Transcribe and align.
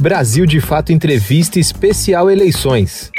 Brasil 0.00 0.46
de 0.46 0.60
Fato 0.60 0.92
Entrevista 0.92 1.58
Especial 1.58 2.30
Eleições. 2.30 3.10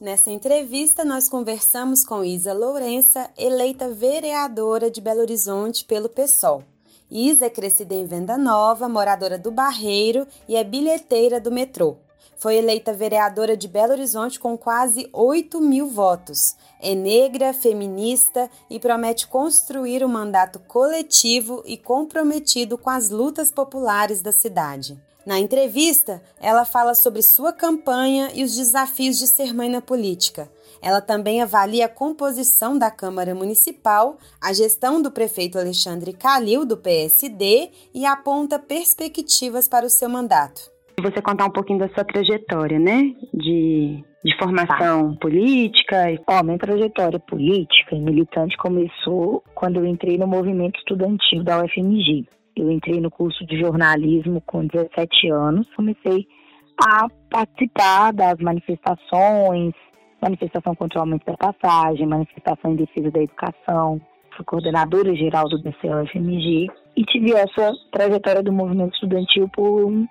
Nessa 0.00 0.30
entrevista, 0.30 1.04
nós 1.04 1.28
conversamos 1.28 2.06
com 2.06 2.24
Isa 2.24 2.54
Lourença, 2.54 3.28
eleita 3.36 3.90
vereadora 3.90 4.90
de 4.90 5.02
Belo 5.02 5.20
Horizonte 5.20 5.84
pelo 5.84 6.08
PSOL. 6.08 6.64
Isa 7.10 7.44
é 7.44 7.50
crescida 7.50 7.94
em 7.94 8.06
Venda 8.06 8.38
Nova, 8.38 8.88
moradora 8.88 9.36
do 9.36 9.50
Barreiro 9.50 10.26
e 10.48 10.56
é 10.56 10.64
bilheteira 10.64 11.38
do 11.38 11.52
metrô. 11.52 11.98
Foi 12.38 12.54
eleita 12.54 12.92
vereadora 12.92 13.56
de 13.56 13.66
Belo 13.66 13.92
Horizonte 13.92 14.38
com 14.38 14.56
quase 14.56 15.08
8 15.12 15.60
mil 15.60 15.88
votos. 15.88 16.54
É 16.80 16.94
negra, 16.94 17.52
feminista 17.52 18.48
e 18.70 18.78
promete 18.78 19.26
construir 19.26 20.04
um 20.04 20.08
mandato 20.08 20.60
coletivo 20.60 21.64
e 21.66 21.76
comprometido 21.76 22.78
com 22.78 22.90
as 22.90 23.10
lutas 23.10 23.50
populares 23.50 24.22
da 24.22 24.30
cidade. 24.30 24.96
Na 25.26 25.40
entrevista, 25.40 26.22
ela 26.40 26.64
fala 26.64 26.94
sobre 26.94 27.22
sua 27.22 27.52
campanha 27.52 28.30
e 28.32 28.44
os 28.44 28.54
desafios 28.54 29.18
de 29.18 29.26
ser 29.26 29.52
mãe 29.52 29.68
na 29.68 29.82
política. 29.82 30.48
Ela 30.80 31.00
também 31.00 31.42
avalia 31.42 31.86
a 31.86 31.88
composição 31.88 32.78
da 32.78 32.88
Câmara 32.88 33.34
Municipal, 33.34 34.16
a 34.40 34.52
gestão 34.52 35.02
do 35.02 35.10
prefeito 35.10 35.58
Alexandre 35.58 36.12
Calil, 36.12 36.64
do 36.64 36.76
PSD, 36.76 37.72
e 37.92 38.06
aponta 38.06 38.60
perspectivas 38.60 39.66
para 39.66 39.84
o 39.84 39.90
seu 39.90 40.08
mandato 40.08 40.77
você 41.00 41.20
contar 41.22 41.46
um 41.46 41.50
pouquinho 41.50 41.78
da 41.78 41.88
sua 41.88 42.04
trajetória, 42.04 42.78
né? 42.78 43.14
De, 43.32 44.04
de 44.24 44.38
formação 44.38 45.12
tá. 45.12 45.20
política. 45.20 45.96
Ó, 46.26 46.42
minha 46.42 46.58
trajetória 46.58 47.18
política 47.18 47.94
e 47.94 48.00
militante 48.00 48.56
começou 48.56 49.42
quando 49.54 49.76
eu 49.76 49.86
entrei 49.86 50.16
no 50.18 50.26
movimento 50.26 50.78
estudantil 50.78 51.42
da 51.42 51.62
UFMG. 51.62 52.26
Eu 52.56 52.70
entrei 52.70 53.00
no 53.00 53.10
curso 53.10 53.46
de 53.46 53.58
jornalismo 53.58 54.42
com 54.44 54.66
17 54.66 55.30
anos, 55.30 55.68
comecei 55.74 56.26
a 56.80 57.06
participar 57.30 58.12
das 58.12 58.36
manifestações, 58.38 59.72
manifestação 60.20 60.74
contra 60.74 60.98
o 60.98 61.02
aumento 61.02 61.24
da 61.24 61.36
passagem, 61.36 62.06
manifestação 62.06 62.72
em 62.72 62.76
defesa 62.76 63.10
da 63.10 63.22
educação. 63.22 64.00
Fui 64.36 64.44
coordenadora 64.44 65.14
geral 65.14 65.48
do 65.48 65.58
DCE-UFMG 65.58 66.68
e 66.96 67.04
tive 67.04 67.32
essa 67.32 67.72
trajetória 67.92 68.42
do 68.42 68.52
movimento 68.52 68.94
estudantil 68.94 69.48
por 69.48 69.84
um 69.84 70.06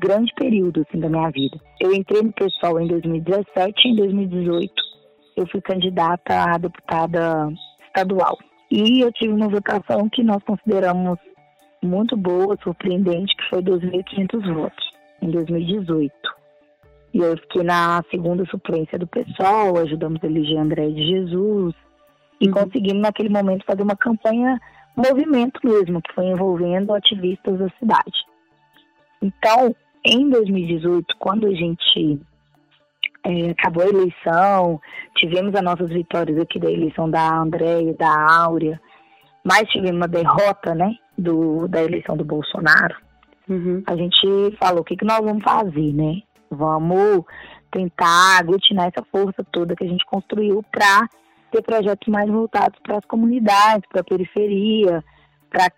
grande 0.00 0.32
período 0.34 0.84
assim, 0.86 1.00
da 1.00 1.08
minha 1.08 1.30
vida. 1.30 1.58
Eu 1.80 1.92
entrei 1.92 2.22
no 2.22 2.32
pessoal 2.32 2.80
em 2.80 2.86
2017 2.86 3.74
e 3.84 3.90
em 3.90 3.96
2018 3.96 4.72
eu 5.36 5.46
fui 5.48 5.60
candidata 5.60 6.54
a 6.54 6.58
deputada 6.58 7.48
estadual. 7.86 8.38
E 8.70 9.00
eu 9.00 9.12
tive 9.12 9.32
uma 9.32 9.48
votação 9.48 10.08
que 10.08 10.24
nós 10.24 10.42
consideramos 10.44 11.18
muito 11.82 12.16
boa, 12.16 12.56
surpreendente, 12.62 13.36
que 13.36 13.48
foi 13.50 13.62
2.500 13.62 14.54
votos 14.54 14.86
em 15.22 15.30
2018. 15.30 16.12
E 17.14 17.18
eu 17.18 17.36
fiquei 17.38 17.62
na 17.62 18.02
segunda 18.10 18.44
suplência 18.46 18.98
do 18.98 19.06
pessoal, 19.06 19.78
ajudamos 19.78 20.22
a 20.22 20.26
eleger 20.26 20.58
André 20.58 20.88
de 20.88 21.06
Jesus 21.06 21.74
e 22.40 22.48
uhum. 22.48 22.52
conseguimos 22.52 23.02
naquele 23.02 23.28
momento 23.28 23.64
fazer 23.64 23.82
uma 23.82 23.96
campanha 23.96 24.58
movimento 24.96 25.60
mesmo, 25.62 26.00
que 26.02 26.12
foi 26.14 26.26
envolvendo 26.26 26.92
ativistas 26.92 27.58
da 27.58 27.68
cidade. 27.78 28.18
Então, 29.22 29.74
em 30.06 30.30
2018, 30.30 31.16
quando 31.18 31.46
a 31.46 31.52
gente 31.52 32.20
é, 33.24 33.50
acabou 33.50 33.82
a 33.82 33.88
eleição, 33.88 34.80
tivemos 35.16 35.54
as 35.54 35.62
nossas 35.62 35.90
vitórias 35.90 36.38
aqui 36.38 36.58
da 36.58 36.70
eleição 36.70 37.10
da 37.10 37.38
Andréia, 37.38 37.92
da 37.94 38.42
Áurea, 38.42 38.80
mas 39.44 39.68
tivemos 39.70 39.96
uma 39.96 40.08
derrota, 40.08 40.74
né, 40.74 40.94
do, 41.18 41.66
da 41.68 41.82
eleição 41.82 42.16
do 42.16 42.24
Bolsonaro, 42.24 42.94
uhum. 43.48 43.82
a 43.86 43.96
gente 43.96 44.56
falou, 44.58 44.80
o 44.80 44.84
que, 44.84 44.96
que 44.96 45.04
nós 45.04 45.20
vamos 45.20 45.42
fazer, 45.42 45.92
né? 45.92 46.22
Vamos 46.50 47.24
tentar 47.70 48.38
aglutinar 48.38 48.86
essa 48.86 49.04
força 49.10 49.44
toda 49.50 49.74
que 49.74 49.84
a 49.84 49.88
gente 49.88 50.04
construiu 50.06 50.62
para 50.70 51.08
ter 51.50 51.62
projetos 51.62 52.06
mais 52.08 52.30
voltados 52.30 52.78
para 52.82 52.98
as 52.98 53.04
comunidades, 53.06 53.88
para 53.90 54.00
a 54.02 54.04
periferia, 54.04 55.02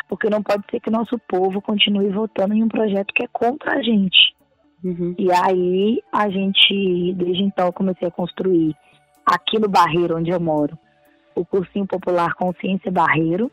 porque 0.08 0.30
não 0.30 0.42
pode 0.42 0.64
ser 0.70 0.80
que 0.80 0.90
nosso 0.90 1.18
povo 1.28 1.60
continue 1.60 2.08
votando 2.10 2.54
em 2.54 2.62
um 2.62 2.68
projeto 2.68 3.12
que 3.14 3.24
é 3.24 3.28
contra 3.28 3.78
a 3.78 3.82
gente. 3.82 4.34
Uhum. 4.82 5.14
E 5.18 5.30
aí 5.32 6.02
a 6.12 6.28
gente, 6.28 7.14
desde 7.14 7.42
então, 7.42 7.72
comecei 7.72 8.08
a 8.08 8.10
construir 8.10 8.74
aqui 9.26 9.58
no 9.58 9.68
Barreiro, 9.68 10.16
onde 10.16 10.30
eu 10.30 10.40
moro, 10.40 10.78
o 11.34 11.44
cursinho 11.44 11.86
popular 11.86 12.34
Consciência 12.34 12.90
Barreiro, 12.90 13.50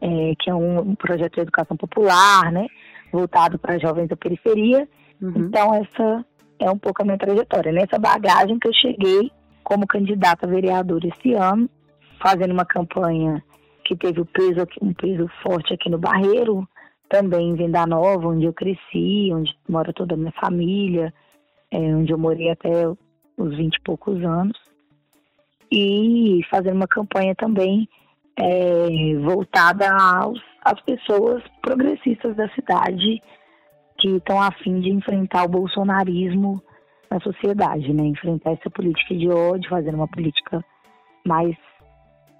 é, 0.00 0.34
que 0.38 0.50
é 0.50 0.54
um, 0.54 0.80
um, 0.80 0.94
projeto 0.94 1.34
de 1.34 1.40
educação 1.40 1.76
popular, 1.76 2.50
né, 2.50 2.66
voltado 3.12 3.58
para 3.58 3.78
jovens 3.78 4.08
da 4.08 4.16
periferia. 4.16 4.88
Uhum. 5.20 5.32
Então 5.36 5.74
essa 5.74 6.24
é 6.58 6.70
um 6.70 6.78
pouco 6.78 7.02
a 7.02 7.04
minha 7.04 7.18
trajetória. 7.18 7.72
Nessa 7.72 7.98
bagagem 7.98 8.58
que 8.58 8.68
eu 8.68 8.74
cheguei 8.74 9.30
como 9.62 9.86
candidata 9.86 10.46
a 10.46 10.50
vereadora 10.50 11.08
esse 11.08 11.34
ano, 11.34 11.68
fazendo 12.20 12.52
uma 12.52 12.64
campanha 12.64 13.42
que 13.84 13.96
teve 13.96 14.20
um 14.20 14.24
peso, 14.24 14.66
um 14.80 14.92
peso 14.92 15.28
forte 15.42 15.74
aqui 15.74 15.88
no 15.88 15.98
Barreiro, 15.98 16.66
também 17.08 17.50
em 17.50 17.54
Venda 17.54 17.86
Nova, 17.86 18.28
onde 18.28 18.46
eu 18.46 18.52
cresci, 18.52 19.30
onde 19.32 19.54
mora 19.68 19.92
toda 19.92 20.14
a 20.14 20.16
minha 20.16 20.32
família, 20.32 21.12
é, 21.70 21.78
onde 21.78 22.12
eu 22.12 22.18
morei 22.18 22.50
até 22.50 22.88
os 23.36 23.56
20 23.56 23.74
e 23.74 23.80
poucos 23.82 24.22
anos. 24.24 24.58
E 25.70 26.40
fazendo 26.50 26.76
uma 26.76 26.86
campanha 26.86 27.34
também 27.34 27.88
é, 28.36 29.16
voltada 29.24 29.90
aos, 29.90 30.40
às 30.64 30.80
pessoas 30.82 31.42
progressistas 31.60 32.36
da 32.36 32.48
cidade 32.50 33.22
que 33.98 34.08
estão 34.16 34.40
a 34.40 34.50
fim 34.50 34.80
de 34.80 34.90
enfrentar 34.90 35.44
o 35.44 35.48
bolsonarismo 35.48 36.62
na 37.10 37.20
sociedade, 37.20 37.92
né? 37.92 38.04
Enfrentar 38.04 38.52
essa 38.52 38.70
política 38.70 39.14
de 39.14 39.28
ódio, 39.28 39.68
fazer 39.68 39.94
uma 39.94 40.08
política 40.08 40.64
mais 41.26 41.56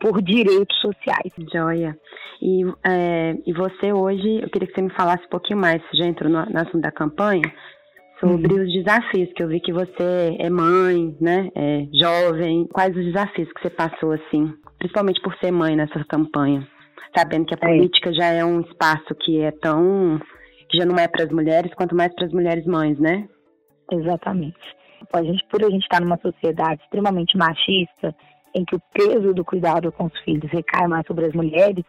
por 0.03 0.21
direitos 0.21 0.77
sociais. 0.81 1.33
Joia. 1.55 1.97
E, 2.43 2.65
é, 2.85 3.37
e 3.47 3.53
você 3.53 3.93
hoje, 3.93 4.43
eu 4.43 4.51
queria 4.51 4.67
que 4.67 4.75
você 4.75 4.83
me 4.83 4.93
falasse 4.93 5.25
um 5.25 5.29
pouquinho 5.29 5.61
mais, 5.61 5.81
você 5.83 5.97
já 5.99 6.07
entrou 6.07 6.29
no, 6.29 6.45
no 6.45 6.59
assunto 6.59 6.81
da 6.81 6.91
campanha, 6.91 7.55
sobre 8.19 8.53
uhum. 8.53 8.65
os 8.65 8.73
desafios, 8.73 9.33
que 9.33 9.45
eu 9.45 9.49
vi 9.49 9.61
que 9.61 9.73
você 9.73 10.37
é 10.41 10.51
mãe, 10.51 11.17
né, 11.21 11.49
é 11.55 11.87
jovem, 11.95 12.67
quais 12.73 12.97
os 12.97 13.05
desafios 13.05 13.49
que 13.53 13.63
você 13.63 13.71
passou, 13.71 14.11
assim, 14.11 14.53
principalmente 14.79 15.21
por 15.23 15.37
ser 15.39 15.53
mãe 15.53 15.77
nessa 15.77 16.05
campanha, 16.05 16.67
sabendo 17.17 17.47
que 17.47 17.55
a 17.55 17.59
é. 17.63 17.67
política 17.69 18.13
já 18.13 18.27
é 18.27 18.45
um 18.45 18.61
espaço 18.61 19.15
que 19.25 19.41
é 19.41 19.53
tão, 19.53 20.21
que 20.69 20.79
já 20.79 20.85
não 20.85 20.97
é 20.97 21.07
para 21.07 21.25
as 21.25 21.31
mulheres, 21.31 21.73
quanto 21.75 21.95
mais 21.95 22.13
para 22.13 22.27
as 22.27 22.33
mulheres 22.33 22.67
mães, 22.67 22.99
né? 22.99 23.29
Exatamente. 23.93 24.59
A 25.13 25.23
gente, 25.23 25.45
por 25.49 25.63
a 25.65 25.71
gente 25.71 25.83
estar 25.83 26.01
numa 26.01 26.19
sociedade 26.19 26.81
extremamente 26.83 27.37
machista, 27.37 28.15
em 28.55 28.65
que 28.65 28.77
o 28.77 28.83
peso 28.93 29.35
do 29.35 29.45
cuidado 29.45 29.91
com 29.93 30.07
os 30.07 30.21
filhos 30.21 30.51
recai 30.51 30.87
mais 30.87 31.07
sobre 31.07 31.27
as 31.27 31.33
mulheres, 31.33 31.85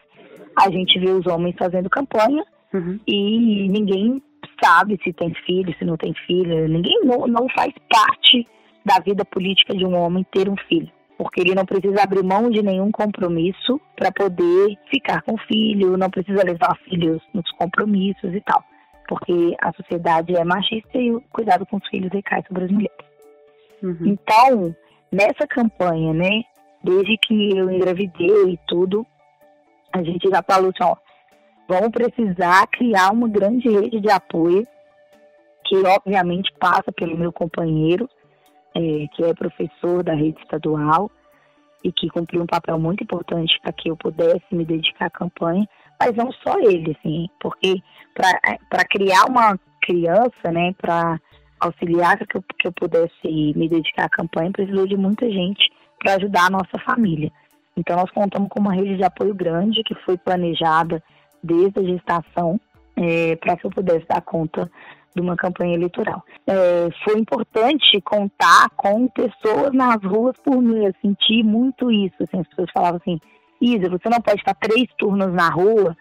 a 0.58 0.70
gente 0.70 1.00
vê 1.00 1.12
os 1.12 1.26
homens 1.28 1.56
fazendo 1.58 1.90
campanha 1.90 2.44
uhum. 2.74 3.00
e 3.08 3.68
ninguém 3.70 4.22
sabe 4.64 5.00
se 5.04 5.12
tem 5.14 5.34
filho, 5.46 5.76
se 5.78 5.86
não 5.86 5.98
tem 5.98 6.14
filho. 6.26 6.68
Ninguém 6.68 7.02
não, 7.04 7.28
não 7.28 7.48
faz 7.50 7.74
parte 7.90 8.48
da 8.86 9.00
vida 9.00 9.26
política 9.26 9.76
de 9.76 9.86
um 9.86 9.96
homem 9.96 10.26
ter 10.32 10.50
um 10.50 10.58
filho. 10.68 10.92
Porque 11.18 11.42
ele 11.42 11.56
não 11.56 11.66
precisa 11.66 12.04
abrir 12.04 12.24
mão 12.24 12.50
de 12.50 12.62
nenhum 12.62 12.92
compromisso 12.92 13.80
para 13.96 14.12
poder 14.12 14.78
ficar 14.90 15.22
com 15.22 15.36
o 15.36 15.38
filho, 15.38 15.98
não 15.98 16.10
precisa 16.10 16.44
levar 16.44 16.76
filhos 16.90 17.22
nos 17.34 17.50
compromissos 17.52 18.34
e 18.34 18.42
tal. 18.42 18.64
Porque 19.08 19.56
a 19.62 19.72
sociedade 19.74 20.36
é 20.36 20.44
machista 20.44 20.98
e 20.98 21.12
o 21.12 21.22
cuidado 21.32 21.66
com 21.66 21.78
os 21.78 21.88
filhos 21.88 22.12
recai 22.12 22.44
sobre 22.48 22.66
as 22.66 22.72
mulheres. 22.72 23.06
Uhum. 23.82 23.98
Então, 24.06 24.76
nessa 25.12 25.46
campanha, 25.48 26.14
né, 26.14 26.44
desde 26.84 27.18
que 27.18 27.58
eu 27.58 27.72
engravidei 27.72 28.52
e 28.52 28.60
tudo, 28.68 29.06
a 29.92 30.04
gente 30.04 30.30
já 30.30 30.44
falou 30.44 30.72
assim, 30.72 30.84
ó, 30.84 30.96
vamos 31.68 31.90
precisar 31.90 32.68
criar 32.68 33.12
uma 33.12 33.28
grande 33.30 33.70
rede 33.70 34.02
de 34.02 34.12
apoio, 34.12 34.68
que 35.66 35.78
obviamente 35.78 36.52
passa 36.60 36.92
pelo 36.92 37.18
meu 37.18 37.32
companheiro, 37.32 38.10
é, 38.76 39.08
que 39.14 39.24
é 39.24 39.34
professor 39.34 40.04
da 40.04 40.14
rede 40.14 40.42
estadual, 40.42 41.10
e 41.84 41.92
que 41.92 42.10
cumpriu 42.10 42.42
um 42.42 42.48
papel 42.48 42.80
muito 42.80 43.04
importante 43.04 43.60
para 43.62 43.74
que 43.74 43.90
eu 43.90 43.98
pudesse 43.98 44.44
me 44.52 44.66
dedicar 44.66 45.06
à 45.08 45.10
campanha, 45.10 45.68
mas 46.00 46.16
não 46.16 46.32
só 46.32 46.58
ele, 46.60 46.96
assim, 46.98 47.28
porque 47.42 47.76
para 48.14 48.86
criar 48.86 49.26
uma 49.28 49.60
criança, 49.82 50.52
né, 50.52 50.74
para 50.82 51.20
auxiliar 51.60 52.18
que 52.18 52.38
eu, 52.38 52.44
que 52.58 52.68
eu 52.68 52.72
pudesse 52.72 53.28
me 53.56 53.68
dedicar 53.68 54.06
à 54.06 54.10
campanha, 54.10 54.52
precisou 54.52 54.88
de 54.88 54.96
muita 54.96 55.30
gente 55.30 55.70
para 56.04 56.16
ajudar 56.16 56.48
a 56.48 56.50
nossa 56.50 56.78
família. 56.86 57.32
Então, 57.76 57.96
nós 57.96 58.12
contamos 58.12 58.50
com 58.50 58.60
uma 58.60 58.74
rede 58.74 58.98
de 58.98 59.04
apoio 59.04 59.34
grande 59.34 59.84
que 59.84 59.96
foi 60.06 60.18
planejada 60.18 61.02
desde 61.42 61.80
a 61.80 61.84
gestação 61.84 62.60
é, 62.96 63.36
para 63.38 63.58
que 63.58 63.66
eu 63.66 63.72
pudesse 63.72 64.06
dar 64.08 64.22
conta 64.22 64.70
de 65.16 65.22
uma 65.22 65.36
campanha 65.36 65.76
eleitoral. 65.76 66.24
É, 66.46 66.90
foi 67.04 67.20
importante 67.20 68.02
contar 68.02 68.70
com 68.76 69.08
pessoas 69.08 69.72
nas 69.74 70.04
ruas 70.04 70.36
por 70.44 70.62
mim. 70.62 70.86
Eu 70.86 70.94
senti 71.02 71.42
muito 71.44 71.92
isso. 71.92 72.16
Assim, 72.22 72.42
as 72.42 72.48
pessoas 72.48 72.70
falavam 72.74 73.00
assim: 73.02 73.20
Isa, 73.62 73.90
você 73.90 74.10
não 74.10 74.22
pode 74.22 74.40
estar 74.40 74.56
três 74.56 74.88
turnos 74.98 75.34
na 75.34 75.50
rua, 75.50 75.96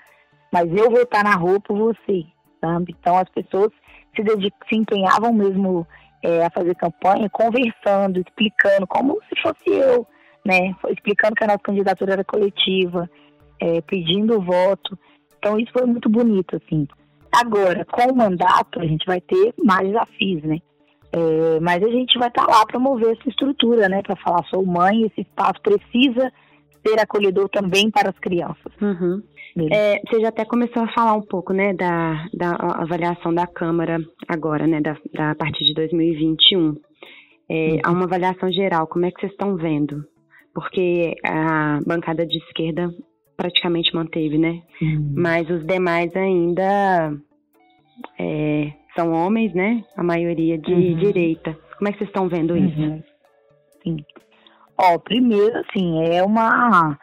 mas 0.53 0.69
eu 0.71 0.91
vou 0.91 1.03
estar 1.03 1.23
na 1.23 1.35
rua 1.35 1.61
por 1.61 1.77
você. 1.77 2.25
sabe? 2.61 2.95
Então 2.99 3.17
as 3.17 3.29
pessoas 3.31 3.71
se, 4.15 4.23
se 4.69 4.77
empenhavam 4.77 5.33
mesmo 5.33 5.87
é, 6.23 6.45
a 6.45 6.51
fazer 6.51 6.75
campanha, 6.77 7.29
conversando, 7.31 8.21
explicando, 8.21 8.87
como 8.87 9.19
se 9.29 9.41
fosse 9.43 9.69
eu, 9.69 10.07
né? 10.45 10.75
Explicando 10.89 11.35
que 11.35 11.45
a 11.45 11.49
nossa 11.49 11.59
candidatura 11.59 12.13
era 12.13 12.25
coletiva, 12.25 13.11
é, 13.61 13.81
pedindo 13.83 14.41
voto. 14.41 14.99
Então 15.39 15.59
isso 15.59 15.73
foi 15.73 15.85
muito 15.87 16.09
bonito, 16.09 16.57
assim. 16.57 16.87
Agora, 17.35 17.85
com 17.85 18.13
o 18.13 18.17
mandato, 18.17 18.81
a 18.81 18.87
gente 18.87 19.07
vai 19.07 19.21
ter 19.21 19.55
mais 19.63 19.89
desafios, 19.89 20.43
né? 20.43 20.59
É, 21.13 21.61
mas 21.61 21.83
a 21.83 21.89
gente 21.89 22.19
vai 22.19 22.29
estar 22.29 22.47
tá 22.47 22.53
lá 22.53 22.65
para 22.67 22.79
mover 22.79 23.17
essa 23.19 23.29
estrutura, 23.29 23.89
né? 23.89 24.03
Para 24.03 24.17
falar, 24.17 24.45
sou 24.45 24.65
mãe, 24.65 25.03
esse 25.03 25.23
espaço 25.23 25.61
precisa 25.63 26.33
ser 26.87 27.01
acolhedor 27.01 27.49
também 27.49 27.91
para 27.91 28.11
as 28.11 28.19
crianças. 28.19 28.73
Uhum. 28.81 29.23
É, 29.71 30.01
você 30.07 30.21
já 30.21 30.29
até 30.29 30.45
começou 30.45 30.83
a 30.83 30.93
falar 30.93 31.15
um 31.15 31.23
pouco, 31.23 31.53
né, 31.53 31.75
da, 31.75 32.27
da 32.33 32.57
avaliação 32.81 33.35
da 33.35 33.47
Câmara 33.47 33.99
agora, 34.27 34.67
né, 34.67 34.81
da, 34.81 34.97
da 35.13 35.35
partir 35.35 35.65
de 35.65 35.75
2021. 35.75 36.75
É, 37.49 37.73
uhum. 37.73 37.81
Há 37.85 37.91
uma 37.91 38.05
avaliação 38.05 38.51
geral, 38.51 38.87
como 38.87 39.05
é 39.05 39.11
que 39.11 39.21
vocês 39.21 39.33
estão 39.33 39.57
vendo? 39.57 40.05
Porque 40.55 41.15
a 41.25 41.81
bancada 41.87 42.27
de 42.27 42.39
esquerda 42.39 42.91
praticamente 43.37 43.95
manteve, 43.95 44.39
né? 44.39 44.63
Uhum. 44.81 45.15
Mas 45.17 45.49
os 45.51 45.67
demais 45.67 46.15
ainda 46.15 47.13
é, 48.19 48.73
são 48.97 49.13
homens, 49.13 49.55
né? 49.55 49.85
A 49.97 50.03
maioria 50.03 50.59
de 50.59 50.73
uhum. 50.73 50.97
direita. 50.97 51.57
Como 51.79 51.89
é 51.89 51.93
que 51.93 51.99
vocês 51.99 52.09
estão 52.09 52.29
vendo 52.29 52.57
isso? 52.57 52.81
Uhum. 52.81 53.03
Sim. 53.83 53.97
Ó, 54.79 54.99
primeiro, 54.99 55.59
assim, 55.59 56.05
é 56.05 56.23
uma. 56.23 56.99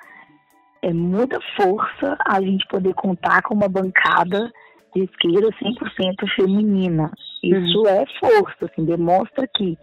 É 0.82 0.94
muita 0.94 1.40
força 1.58 2.18
a 2.26 2.42
gente 2.42 2.66
poder 2.68 2.94
contar 2.94 3.42
com 3.44 3.54
uma 3.54 3.68
bancada 3.68 4.52
de 4.96 5.04
esquerda 5.04 5.50
100% 5.62 6.36
feminina. 6.36 7.12
Isso 7.44 7.80
uhum. 7.80 7.88
é 7.88 8.06
força, 8.20 8.66
assim, 8.66 8.86
demonstra 8.86 9.48
que 9.56 9.78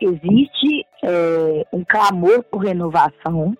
existe 0.00 0.86
é, 1.02 1.66
um 1.72 1.84
clamor 1.84 2.42
por 2.44 2.58
renovação 2.58 3.56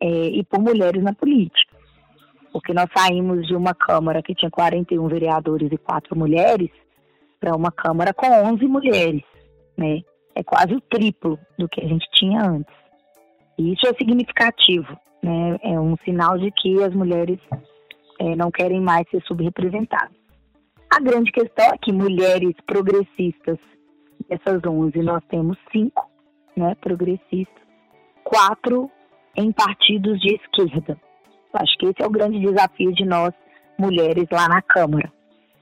é, 0.00 0.06
e 0.06 0.42
por 0.44 0.60
mulheres 0.60 1.02
na 1.02 1.12
política 1.12 1.74
porque 2.54 2.72
nós 2.72 2.88
saímos 2.96 3.44
de 3.48 3.56
uma 3.56 3.74
Câmara 3.74 4.22
que 4.22 4.32
tinha 4.32 4.48
41 4.48 5.08
vereadores 5.08 5.72
e 5.72 5.76
quatro 5.76 6.16
mulheres 6.16 6.70
para 7.40 7.56
uma 7.56 7.72
Câmara 7.72 8.14
com 8.14 8.28
11 8.28 8.64
mulheres, 8.66 9.24
né? 9.76 10.02
É 10.36 10.44
quase 10.44 10.72
o 10.72 10.80
triplo 10.80 11.36
do 11.58 11.68
que 11.68 11.80
a 11.80 11.88
gente 11.88 12.06
tinha 12.12 12.40
antes. 12.48 12.72
E 13.58 13.72
isso 13.72 13.84
é 13.88 13.92
significativo, 13.94 14.96
né? 15.24 15.58
É 15.62 15.80
um 15.80 15.96
sinal 16.04 16.38
de 16.38 16.50
que 16.50 16.82
as 16.82 16.94
mulheres 16.94 17.40
é, 18.20 18.36
não 18.36 18.50
querem 18.50 18.80
mais 18.80 19.08
ser 19.10 19.22
subrepresentadas. 19.22 20.14
A 20.94 21.00
grande 21.00 21.32
questão 21.32 21.64
é 21.64 21.78
que 21.78 21.92
mulheres 21.92 22.54
progressistas, 22.66 23.58
dessas 24.28 24.62
11, 24.64 24.98
nós 25.02 25.24
temos 25.28 25.58
cinco, 25.72 26.08
né, 26.56 26.74
progressistas, 26.76 27.64
quatro 28.22 28.90
em 29.36 29.50
partidos 29.50 30.20
de 30.20 30.36
esquerda. 30.36 30.96
Acho 31.54 31.78
que 31.78 31.86
esse 31.86 32.02
é 32.02 32.06
o 32.06 32.10
grande 32.10 32.38
desafio 32.38 32.92
de 32.92 33.04
nós, 33.04 33.32
mulheres, 33.78 34.26
lá 34.30 34.48
na 34.48 34.60
Câmara. 34.62 35.12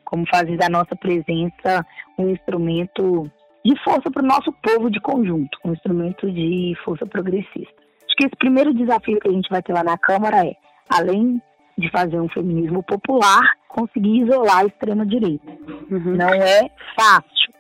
Como 0.05 0.27
fazer 0.27 0.57
da 0.59 0.69
nossa 0.69 0.95
presença 0.97 1.87
um 2.19 2.29
instrumento 2.29 3.31
de 3.65 3.83
força 3.83 4.11
para 4.11 4.23
o 4.23 4.27
nosso 4.27 4.53
povo 4.53 4.91
de 4.91 5.01
conjunto, 5.01 5.57
um 5.65 5.73
instrumento 5.73 6.31
de 6.31 6.75
força 6.85 7.07
progressista. 7.07 7.82
Acho 8.13 8.17
que 8.19 8.27
esse 8.27 8.37
primeiro 8.37 8.75
desafio 8.75 9.19
que 9.19 9.29
a 9.29 9.33
gente 9.33 9.49
vai 9.49 9.63
ter 9.63 9.73
lá 9.73 9.83
na 9.83 9.97
Câmara 9.97 10.47
é, 10.47 10.53
além 10.91 11.41
de 11.79 11.91
fazer 11.91 12.21
um 12.21 12.29
feminismo 12.29 12.83
popular, 12.83 13.41
conseguir 13.69 14.25
isolar 14.25 14.59
a 14.59 14.67
extrema-direita. 14.67 15.51
Uhum. 15.91 16.15
Não 16.17 16.29
é 16.29 16.69
fácil. 16.95 17.55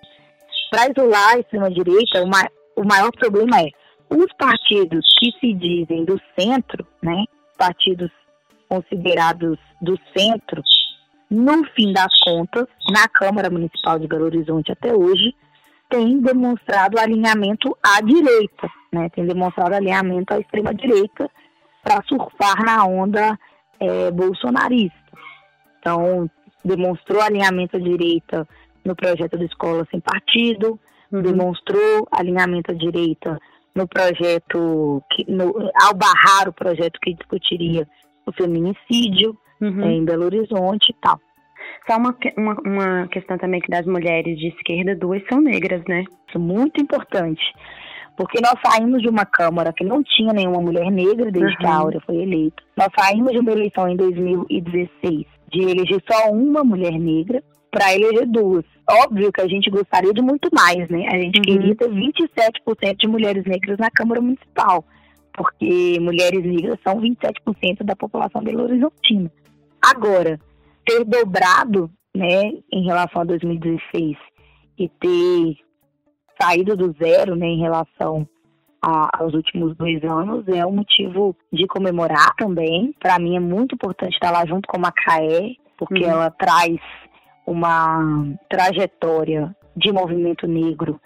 Para 0.70 0.90
isolar 0.90 1.36
a 1.36 1.38
extrema-direita, 1.38 2.22
o 2.76 2.84
maior 2.84 3.10
problema 3.12 3.62
é 3.62 3.68
os 4.10 4.26
partidos 4.36 5.06
que 5.18 5.32
se 5.40 5.54
dizem 5.54 6.04
do 6.04 6.20
centro, 6.38 6.86
né, 7.02 7.24
partidos 7.56 8.10
considerados 8.68 9.58
do 9.80 9.98
centro, 10.14 10.62
no 11.30 11.64
fim 11.74 11.94
das 11.94 12.12
contas, 12.22 12.66
na 12.90 13.08
Câmara 13.08 13.48
Municipal 13.48 13.98
de 13.98 14.06
Belo 14.06 14.26
Horizonte 14.26 14.70
até 14.70 14.94
hoje, 14.94 15.34
tem 15.92 16.18
demonstrado 16.20 16.98
alinhamento 16.98 17.76
à 17.82 18.00
direita, 18.00 18.66
né? 18.90 19.10
tem 19.10 19.26
demonstrado 19.26 19.74
alinhamento 19.74 20.32
à 20.32 20.40
extrema-direita 20.40 21.30
para 21.82 22.02
surfar 22.08 22.64
na 22.64 22.86
onda 22.86 23.38
é, 23.78 24.10
bolsonarista. 24.10 24.96
Então, 25.78 26.30
demonstrou 26.64 27.20
alinhamento 27.20 27.76
à 27.76 27.80
direita 27.80 28.48
no 28.82 28.96
projeto 28.96 29.36
da 29.36 29.44
Escola 29.44 29.86
Sem 29.90 30.00
Partido, 30.00 30.80
uhum. 31.12 31.20
demonstrou 31.20 32.08
alinhamento 32.10 32.70
à 32.70 32.74
direita 32.74 33.38
no 33.74 33.86
projeto, 33.86 35.02
que, 35.10 35.30
no, 35.30 35.52
ao 35.74 35.94
barrar 35.94 36.48
o 36.48 36.54
projeto 36.54 36.98
que 37.02 37.12
discutiria 37.12 37.86
o 38.24 38.32
feminicídio 38.32 39.36
uhum. 39.60 39.82
é, 39.82 39.92
em 39.92 40.04
Belo 40.06 40.24
Horizonte 40.24 40.90
e 40.90 40.94
tal. 41.02 41.20
Só 41.86 41.96
uma, 41.96 42.16
uma, 42.36 42.56
uma, 42.64 43.08
questão 43.08 43.36
também 43.38 43.60
que 43.60 43.70
das 43.70 43.84
mulheres 43.86 44.38
de 44.38 44.48
esquerda, 44.48 44.94
duas 44.94 45.22
são 45.28 45.40
negras, 45.40 45.82
né? 45.88 46.04
Isso 46.28 46.36
é 46.36 46.38
muito 46.38 46.80
importante. 46.80 47.42
Porque 48.16 48.40
nós 48.40 48.54
saímos 48.64 49.02
de 49.02 49.08
uma 49.08 49.24
Câmara 49.24 49.72
que 49.72 49.84
não 49.84 50.02
tinha 50.02 50.32
nenhuma 50.32 50.60
mulher 50.60 50.90
negra 50.90 51.30
desde 51.30 51.52
uhum. 51.52 51.58
que 51.58 51.66
a 51.66 51.74
Áurea 51.74 52.00
foi 52.04 52.16
eleita. 52.16 52.62
Nós 52.76 52.88
saímos 52.96 53.32
de 53.32 53.38
uma 53.38 53.52
eleição 53.52 53.88
em 53.88 53.96
2016 53.96 55.26
de 55.50 55.60
eleger 55.60 56.02
só 56.10 56.30
uma 56.30 56.62
mulher 56.62 56.92
negra 56.92 57.42
para 57.70 57.94
eleger 57.94 58.26
duas. 58.26 58.64
Óbvio 58.88 59.32
que 59.32 59.40
a 59.40 59.48
gente 59.48 59.70
gostaria 59.70 60.12
de 60.12 60.22
muito 60.22 60.48
mais, 60.52 60.88
né? 60.88 61.06
A 61.08 61.18
gente 61.18 61.38
uhum. 61.38 61.42
queria 61.42 61.74
ter 61.74 61.88
27% 61.88 62.96
de 62.98 63.08
mulheres 63.08 63.44
negras 63.44 63.78
na 63.78 63.90
Câmara 63.90 64.20
Municipal 64.20 64.84
porque 65.34 65.98
mulheres 66.00 66.44
negras 66.44 66.78
são 66.84 67.00
27% 67.00 67.82
da 67.84 67.96
população 67.96 68.42
belo-horizontina. 68.42 69.30
Agora, 69.80 70.38
ter 70.84 71.04
dobrado 71.04 71.90
né, 72.14 72.52
em 72.72 72.84
relação 72.84 73.22
a 73.22 73.24
2016 73.24 74.16
e 74.78 74.88
ter 74.88 75.56
saído 76.40 76.76
do 76.76 76.92
zero 76.98 77.36
né, 77.36 77.46
em 77.46 77.60
relação 77.60 78.26
a, 78.82 79.22
aos 79.22 79.32
últimos 79.32 79.76
dois 79.76 80.02
anos 80.02 80.46
é 80.48 80.66
um 80.66 80.72
motivo 80.72 81.36
de 81.52 81.66
comemorar 81.66 82.34
também. 82.36 82.92
Para 83.00 83.18
mim 83.18 83.36
é 83.36 83.40
muito 83.40 83.74
importante 83.74 84.14
estar 84.14 84.30
lá 84.30 84.44
junto 84.44 84.66
com 84.66 84.76
a 84.76 84.80
Macaé, 84.80 85.54
porque 85.78 86.04
uhum. 86.04 86.10
ela 86.10 86.30
traz 86.30 86.78
uma 87.46 88.34
trajetória 88.48 89.54
de 89.76 89.92
movimento 89.92 90.46
negro 90.46 91.00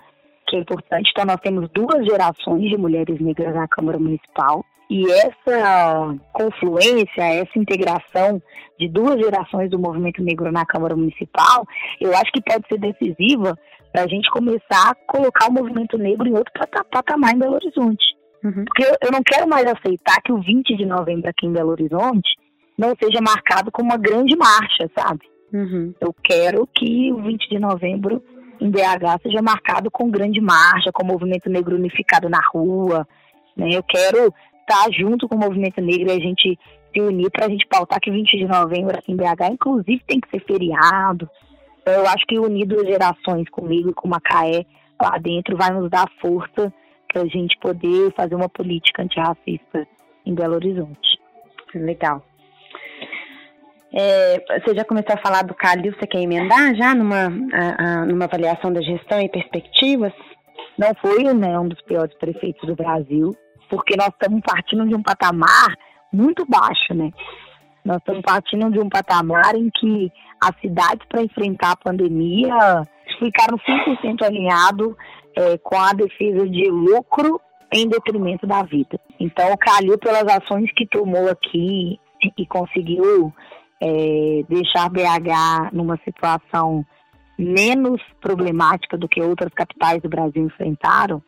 que 0.48 0.56
é 0.56 0.60
importante. 0.60 1.10
Então, 1.10 1.24
nós 1.24 1.40
temos 1.40 1.68
duas 1.70 2.04
gerações 2.06 2.70
de 2.70 2.76
mulheres 2.76 3.20
negras 3.20 3.54
na 3.54 3.66
Câmara 3.68 3.98
Municipal. 3.98 4.64
E 4.88 5.04
essa 5.10 6.14
confluência, 6.32 7.22
essa 7.22 7.58
integração 7.58 8.40
de 8.78 8.88
duas 8.88 9.18
gerações 9.18 9.68
do 9.70 9.78
movimento 9.78 10.22
negro 10.22 10.52
na 10.52 10.64
Câmara 10.64 10.94
Municipal, 10.94 11.66
eu 12.00 12.14
acho 12.14 12.30
que 12.32 12.40
pode 12.40 12.66
ser 12.68 12.78
decisiva 12.78 13.58
para 13.92 14.04
a 14.04 14.06
gente 14.06 14.30
começar 14.30 14.90
a 14.90 14.94
colocar 15.06 15.48
o 15.48 15.52
movimento 15.52 15.98
negro 15.98 16.28
em 16.28 16.36
outro 16.36 16.52
patamar 16.90 17.34
em 17.34 17.38
Belo 17.38 17.54
Horizonte. 17.54 18.04
Uhum. 18.44 18.64
Porque 18.64 18.84
eu 19.02 19.10
não 19.10 19.22
quero 19.22 19.48
mais 19.48 19.66
aceitar 19.66 20.20
que 20.22 20.32
o 20.32 20.40
20 20.40 20.76
de 20.76 20.86
novembro 20.86 21.28
aqui 21.28 21.46
em 21.46 21.52
Belo 21.52 21.70
Horizonte 21.70 22.30
não 22.78 22.94
seja 23.02 23.20
marcado 23.20 23.72
como 23.72 23.90
uma 23.90 23.98
grande 23.98 24.36
marcha, 24.36 24.88
sabe? 24.96 25.22
Uhum. 25.52 25.94
Eu 26.00 26.14
quero 26.22 26.68
que 26.74 27.12
o 27.12 27.22
20 27.22 27.48
de 27.48 27.58
novembro 27.58 28.22
em 28.60 28.70
BH 28.70 29.22
seja 29.22 29.42
marcado 29.42 29.90
com 29.90 30.10
grande 30.10 30.40
marcha, 30.40 30.92
com 30.92 31.02
o 31.02 31.06
movimento 31.06 31.48
negro 31.48 31.74
unificado 31.74 32.28
na 32.28 32.40
rua. 32.52 33.06
Né? 33.56 33.70
Eu 33.72 33.82
quero 33.82 34.32
estar 34.68 34.90
junto 34.92 35.28
com 35.28 35.36
o 35.36 35.38
movimento 35.38 35.80
negro 35.80 36.08
e 36.08 36.16
a 36.16 36.20
gente 36.20 36.58
se 36.92 37.00
unir 37.00 37.30
para 37.30 37.46
a 37.46 37.48
gente 37.48 37.66
pautar 37.66 38.00
que 38.00 38.10
20 38.10 38.36
de 38.36 38.46
novembro 38.46 38.98
aqui 38.98 39.12
em 39.12 39.16
BH, 39.16 39.52
inclusive, 39.52 40.02
tem 40.06 40.20
que 40.20 40.30
ser 40.30 40.44
feriado. 40.44 41.28
Então, 41.80 41.94
eu 41.94 42.06
acho 42.06 42.26
que 42.26 42.38
unir 42.38 42.66
duas 42.66 42.86
gerações 42.86 43.48
comigo 43.50 43.90
e 43.90 43.94
com 43.94 44.08
Macaé 44.08 44.64
lá 45.00 45.18
dentro 45.18 45.56
vai 45.56 45.70
nos 45.70 45.90
dar 45.90 46.10
força 46.20 46.72
para 47.12 47.22
a 47.22 47.26
gente 47.26 47.56
poder 47.58 48.12
fazer 48.14 48.34
uma 48.34 48.48
política 48.48 49.02
antirracista 49.02 49.86
em 50.24 50.34
Belo 50.34 50.54
Horizonte. 50.54 51.18
Legal. 51.74 52.24
É, 53.92 54.60
você 54.60 54.74
já 54.74 54.84
começou 54.84 55.14
a 55.14 55.22
falar 55.22 55.42
do 55.42 55.54
Calil, 55.54 55.94
você 55.94 56.06
quer 56.06 56.20
emendar 56.20 56.74
já 56.74 56.94
numa, 56.94 57.28
a, 57.52 58.00
a, 58.02 58.06
numa 58.06 58.24
avaliação 58.24 58.72
da 58.72 58.82
gestão 58.82 59.20
e 59.20 59.28
perspectivas? 59.28 60.12
Não 60.76 60.92
foi 61.00 61.22
né, 61.32 61.58
um 61.58 61.68
dos 61.68 61.80
piores 61.82 62.14
prefeitos 62.18 62.66
do 62.66 62.74
Brasil, 62.74 63.34
porque 63.68 63.96
nós 63.96 64.08
estamos 64.08 64.40
partindo 64.44 64.86
de 64.86 64.94
um 64.94 65.02
patamar 65.02 65.76
muito 66.12 66.44
baixo, 66.46 66.94
né? 66.94 67.10
Nós 67.84 67.98
estamos 67.98 68.22
partindo 68.22 68.70
de 68.70 68.80
um 68.80 68.88
patamar 68.88 69.54
em 69.54 69.70
que 69.70 70.10
as 70.42 70.58
cidades, 70.60 71.06
para 71.08 71.22
enfrentar 71.22 71.72
a 71.72 71.76
pandemia, 71.76 72.82
ficaram 73.18 73.56
100% 73.58 74.22
alinhados 74.22 74.94
é, 75.36 75.58
com 75.58 75.76
a 75.76 75.92
defesa 75.92 76.48
de 76.48 76.68
lucro 76.70 77.40
em 77.72 77.88
detrimento 77.88 78.46
da 78.46 78.62
vida. 78.62 78.98
Então, 79.20 79.52
o 79.52 79.58
Calil, 79.58 79.98
pelas 79.98 80.24
ações 80.24 80.70
que 80.72 80.86
tomou 80.86 81.28
aqui 81.30 81.98
e 82.36 82.46
conseguiu 82.46 83.32
é, 83.80 84.42
deixar 84.48 84.88
BH 84.88 85.72
numa 85.72 85.98
situação 86.04 86.84
menos 87.38 88.00
problemática 88.20 88.96
do 88.96 89.08
que 89.08 89.20
outras 89.20 89.52
capitais 89.52 90.00
do 90.00 90.08
Brasil 90.08 90.44
enfrentaram, 90.44 91.22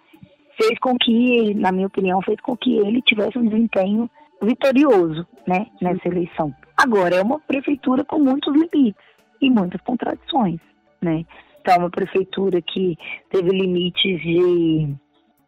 fez 0.59 0.79
com 0.81 0.97
que, 0.99 1.55
na 1.55 1.71
minha 1.73 1.87
opinião, 1.87 2.21
fez 2.23 2.41
com 2.41 2.57
que 2.57 2.77
ele 2.77 3.01
tivesse 3.03 3.39
um 3.39 3.47
desempenho 3.47 4.11
vitorioso 4.43 5.27
né, 5.47 5.67
nessa 5.81 6.09
eleição. 6.09 6.53
Agora, 6.77 7.17
é 7.17 7.23
uma 7.23 7.41
prefeitura 7.41 8.05
com 8.05 8.19
muitos 8.19 8.53
limites 8.55 9.03
e 9.41 9.51
muitas 9.51 9.81
contradições. 9.83 10.61
Né? 11.01 11.25
Então, 11.61 11.75
é 11.75 11.79
uma 11.79 11.91
prefeitura 11.91 12.61
que 12.61 12.97
teve 13.31 13.51
limites 13.51 14.21
de 14.21 14.95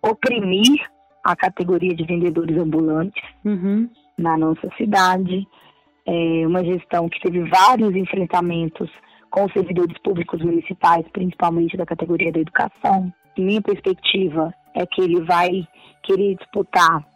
oprimir 0.03 0.81
a 1.25 1.37
categoria 1.37 1.95
de 1.95 2.05
vendedores 2.05 2.57
ambulantes 2.57 3.23
uhum. 3.45 3.89
na 4.17 4.39
nossa 4.39 4.71
cidade, 4.77 5.47
é 6.07 6.47
uma 6.47 6.65
gestão 6.65 7.09
que 7.09 7.21
teve 7.21 7.49
vários 7.49 7.95
enfrentamentos 7.95 8.91
com 9.31 9.45
os 9.45 9.53
servidores 9.53 9.97
públicos 9.99 10.41
municipais, 10.43 11.07
principalmente 11.13 11.77
da 11.77 11.87
categoria 11.87 12.33
da 12.33 12.41
educação. 12.41 13.13
Minha 13.39 13.63
perspectiva 13.63 14.53
é 14.75 14.85
que 14.87 15.01
ele 15.01 15.23
vai 15.23 15.67
querer 16.03 16.37
disputar 16.37 17.07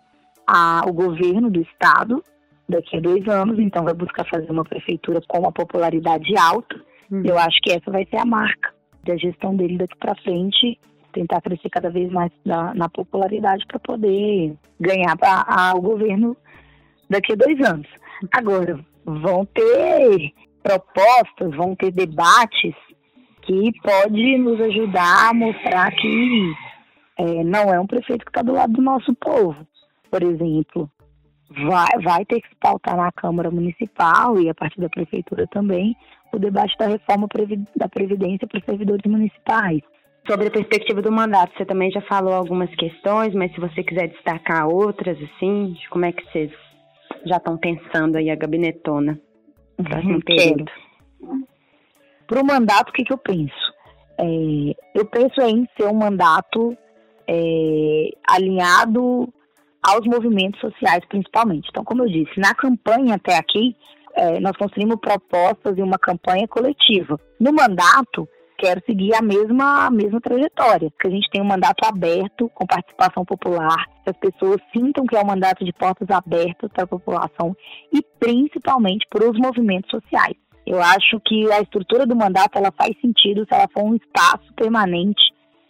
a, 0.47 0.83
o 0.87 0.93
governo 0.93 1.51
do 1.51 1.61
estado 1.61 2.23
daqui 2.69 2.97
a 2.97 3.01
dois 3.01 3.27
anos, 3.29 3.59
então 3.59 3.85
vai 3.85 3.95
buscar 3.95 4.25
fazer 4.29 4.51
uma 4.51 4.65
prefeitura 4.65 5.21
com 5.27 5.41
uma 5.41 5.53
popularidade 5.53 6.37
alta. 6.37 6.77
Hum. 7.11 7.23
Eu 7.25 7.39
acho 7.39 7.61
que 7.63 7.73
essa 7.73 7.91
vai 7.91 8.07
ser 8.07 8.17
a 8.17 8.25
marca 8.25 8.73
da 9.05 9.17
gestão 9.17 9.55
dele 9.55 9.77
daqui 9.77 9.97
para 9.99 10.15
frente, 10.23 10.79
tentar 11.13 11.41
crescer 11.43 11.69
cada 11.69 11.91
vez 11.91 12.11
mais 12.11 12.33
na, 12.45 12.75
na 12.75 12.89
popularidade 12.89 13.65
para 13.67 13.79
poder 13.79 14.55
ganhar 14.81 15.17
pra, 15.17 15.73
o 15.77 15.81
governo 15.81 16.37
daqui 17.09 17.33
a 17.33 17.37
dois 17.37 17.61
anos. 17.61 17.87
Agora, 18.33 18.81
vão 19.05 19.45
ter 19.47 20.33
propostas, 20.65 21.55
vão 21.55 21.77
ter 21.77 21.93
debates 21.93 22.75
que 23.43 23.71
pode 23.83 24.39
nos 24.39 24.59
ajudar 24.63 25.29
a 25.29 25.35
mostrar 25.35 25.91
que 25.93 26.55
é, 27.19 27.45
não 27.45 27.73
é 27.73 27.79
um 27.79 27.87
prefeito 27.87 28.25
que 28.25 28.31
está 28.31 28.41
do 28.41 28.55
lado 28.55 28.73
do 28.73 28.83
nosso 28.83 29.15
povo. 29.15 29.55
Por 30.11 30.23
exemplo, 30.23 30.91
vai, 31.51 32.01
vai 32.03 32.25
ter 32.25 32.41
que 32.41 32.49
se 32.49 32.57
pautar 32.59 32.97
na 32.97 33.13
Câmara 33.13 33.51
Municipal 33.51 34.41
e 34.41 34.49
a 34.49 34.55
partir 34.55 34.81
da 34.81 34.89
Prefeitura 34.89 35.47
também 35.49 35.95
o 36.33 36.39
debate 36.39 36.77
da 36.79 36.87
reforma 36.87 37.29
da 37.77 37.89
Previdência 37.89 38.49
para 38.49 38.59
os 38.59 38.65
servidores 38.65 39.05
municipais. 39.05 39.83
Sobre 40.27 40.49
a 40.49 40.51
perspectiva 40.51 41.03
do 41.03 41.13
mandato, 41.13 41.53
você 41.55 41.67
também 41.67 41.91
já 41.91 42.01
falou 42.01 42.33
algumas 42.33 42.75
questões, 42.77 43.35
mas 43.35 43.53
se 43.53 43.61
você 43.61 43.85
quiser 43.85 44.09
destacar 44.09 44.67
outras, 44.67 45.19
assim, 45.19 45.77
como 45.91 46.07
é 46.07 46.13
que 46.13 46.25
vocês 46.25 46.51
já 47.27 47.37
estão 47.37 47.59
pensando 47.59 48.17
aí 48.17 48.31
a 48.31 48.35
gabinetona 48.35 49.21
no 49.79 49.85
próximo 49.85 50.25
período? 50.25 50.65
Para 52.27 52.41
o 52.41 52.47
mandato, 52.47 52.91
o 52.91 52.93
que, 52.93 53.05
que 53.05 53.13
eu 53.13 53.19
penso? 53.19 53.75
É, 54.19 54.75
eu 54.95 55.05
penso 55.07 55.41
em 55.43 55.69
ser 55.77 55.87
um 55.87 55.95
mandato 55.95 56.77
é, 57.29 58.11
alinhado 58.29 59.33
aos 59.83 60.07
movimentos 60.07 60.61
sociais, 60.61 61.05
principalmente. 61.09 61.69
Então, 61.71 61.85
como 61.85 62.05
eu 62.05 62.09
disse, 62.09 62.39
na 62.39 62.55
campanha 62.55 63.17
até 63.17 63.37
aqui, 63.37 63.77
é, 64.15 64.41
nós 64.41 64.57
construímos 64.57 64.97
propostas 65.01 65.77
e 65.77 65.83
uma 65.83 65.99
campanha 65.99 66.49
coletiva. 66.49 67.19
No 67.39 67.53
mandato, 67.53 68.29
quero 68.65 68.83
seguir 68.87 69.15
a 69.15 69.21
mesma, 69.21 69.87
a 69.87 69.91
mesma 69.91 70.19
trajetória, 70.23 70.91
que 70.99 71.07
a 71.07 71.11
gente 71.11 71.29
tem 71.31 71.43
um 71.43 71.45
mandato 71.45 71.85
aberto, 71.85 72.49
com 72.55 72.67
participação 72.67 73.23
popular, 73.23 73.85
que 74.03 74.11
as 74.11 74.17
pessoas 74.17 74.59
sintam 74.73 75.05
que 75.05 75.15
é 75.15 75.21
um 75.21 75.27
mandato 75.27 75.63
de 75.67 75.73
portas 75.75 76.09
abertas 76.11 76.71
para 76.73 76.85
a 76.85 76.87
população 76.87 77.55
e 77.93 78.01
principalmente 78.19 79.07
para 79.11 79.31
os 79.31 79.39
movimentos 79.39 79.91
sociais. 79.91 80.35
Eu 80.67 80.81
acho 80.81 81.21
que 81.27 81.53
a 81.53 81.61
estrutura 81.61 82.07
do 82.07 82.17
mandato 82.17 82.57
ela 82.57 82.73
faz 82.73 82.99
sentido 83.03 83.45
se 83.47 83.55
ela 83.55 83.69
for 83.71 83.85
um 83.85 83.97
espaço 83.97 84.51
permanente 84.57 85.23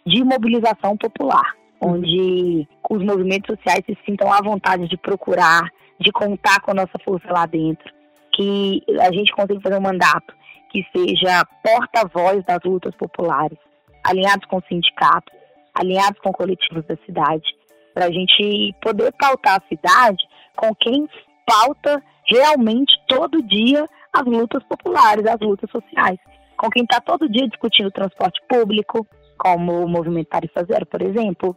de 0.07 0.23
mobilização 0.23 0.95
popular, 0.95 1.53
uhum. 1.81 1.95
onde 1.95 2.65
os 2.89 3.03
movimentos 3.03 3.57
sociais 3.57 3.83
se 3.85 3.97
sintam 4.05 4.31
à 4.31 4.41
vontade 4.41 4.87
de 4.87 4.95
procurar, 4.95 5.69
de 5.99 6.13
contar 6.13 6.61
com 6.61 6.71
a 6.71 6.75
nossa 6.75 6.97
força 7.03 7.27
lá 7.29 7.45
dentro, 7.45 7.93
que 8.33 8.81
a 9.01 9.11
gente 9.11 9.33
consiga 9.33 9.59
fazer 9.59 9.77
um 9.77 9.81
mandato 9.81 10.33
que 10.75 10.85
seja 10.93 11.45
porta-voz 11.63 12.43
das 12.43 12.59
lutas 12.65 12.93
populares, 12.95 13.57
alinhados 14.03 14.45
com 14.47 14.59
sindicatos, 14.67 15.33
alinhados 15.73 16.19
com 16.19 16.33
coletivos 16.33 16.85
da 16.85 16.97
cidade, 17.05 17.45
para 17.93 18.07
a 18.07 18.11
gente 18.11 18.75
poder 18.81 19.13
pautar 19.13 19.61
a 19.61 19.67
cidade 19.69 20.21
com 20.57 20.75
quem 20.75 21.07
pauta 21.45 22.03
realmente 22.27 22.91
todo 23.07 23.41
dia 23.43 23.87
as 24.11 24.25
lutas 24.25 24.61
populares, 24.63 25.25
as 25.25 25.39
lutas 25.39 25.69
sociais, 25.71 26.19
com 26.57 26.69
quem 26.69 26.83
está 26.83 26.99
todo 26.99 27.29
dia 27.29 27.47
discutindo 27.47 27.89
transporte 27.91 28.41
público, 28.49 29.07
como 29.37 29.85
o 29.85 29.87
movimento 29.87 30.27
Tarifa 30.27 30.65
Zero, 30.65 30.85
por 30.85 31.01
exemplo. 31.01 31.55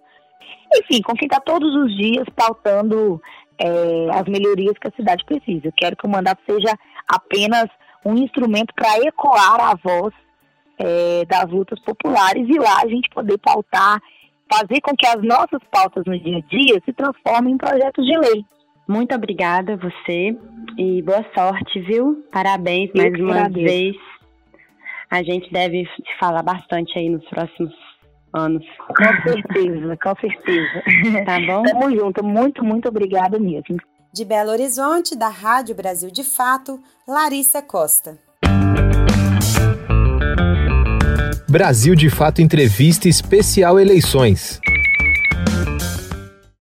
Enfim, 0.77 1.03
com 1.03 1.15
quem 1.15 1.27
está 1.27 1.41
todos 1.41 1.75
os 1.75 1.97
dias 1.97 2.27
pautando 2.37 3.21
é, 3.59 4.11
as 4.13 4.27
melhorias 4.29 4.79
que 4.79 4.87
a 4.87 4.93
cidade 4.93 5.25
precisa. 5.25 5.67
Eu 5.67 5.73
quero 5.77 5.97
que 5.97 6.07
o 6.07 6.11
mandato 6.11 6.41
seja 6.49 6.73
apenas 7.09 7.69
um 8.05 8.15
instrumento 8.15 8.73
para 8.75 8.99
ecoar 9.07 9.61
a 9.61 9.75
voz 9.75 10.15
é, 10.79 11.25
das 11.27 11.51
lutas 11.51 11.81
populares 11.81 12.47
e 12.49 12.59
lá 12.59 12.83
a 12.83 12.89
gente 12.89 13.09
poder 13.11 13.39
pautar, 13.39 14.01
fazer 14.51 14.81
com 14.81 14.97
que 14.97 15.07
as 15.07 15.23
nossas 15.23 15.61
pautas 15.71 16.05
no 16.07 16.19
dia 16.19 16.39
a 16.39 16.41
dia 16.41 16.83
se 16.85 16.93
transformem 16.93 17.55
em 17.55 17.59
projetos 17.59 18.05
de 18.05 18.19
lei. 18.19 18.45
Muito 18.89 19.15
obrigada 19.15 19.75
a 19.75 19.77
você 19.77 20.37
e 20.79 21.03
boa 21.03 21.25
sorte, 21.37 21.81
viu? 21.81 22.25
Parabéns 22.33 22.91
Eu 22.95 23.03
mais 23.03 23.21
uma 23.21 23.35
agradeço. 23.35 23.65
vez. 23.65 23.97
A 25.11 25.23
gente 25.23 25.51
deve 25.53 25.85
se 25.85 26.19
falar 26.19 26.43
bastante 26.43 26.99
aí 26.99 27.11
nos 27.11 27.25
próximos 27.29 27.75
anos. 28.33 28.65
Com 28.79 29.31
certeza, 29.31 29.97
com 29.97 30.15
certeza. 30.21 30.83
Tá 31.25 31.39
bom? 31.41 31.63
Tamo 31.63 31.91
junto. 31.91 32.25
Muito, 32.25 32.65
muito 32.65 32.89
obrigada 32.89 33.39
mesmo. 33.39 33.79
De 34.13 34.25
Belo 34.25 34.51
Horizonte, 34.51 35.15
da 35.15 35.29
Rádio 35.29 35.75
Brasil 35.75 36.11
de 36.11 36.25
Fato, 36.25 36.81
Larissa 37.07 37.61
Costa. 37.61 38.19
Brasil 41.49 41.95
de 41.95 42.09
Fato 42.09 42.41
Entrevista 42.41 43.09
Especial 43.09 43.79
Eleições. 43.79 44.61